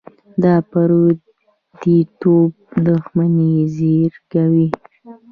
[0.43, 2.51] دا پرديتوب
[2.85, 4.67] دښمني زېږوي.